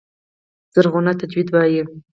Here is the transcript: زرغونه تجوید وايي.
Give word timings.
زرغونه 0.73 1.11
تجوید 1.21 1.47
وايي. 1.53 1.81